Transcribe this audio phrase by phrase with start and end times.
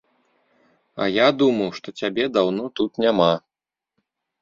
[1.03, 3.33] А я думаў, што цябе даўно тут няма.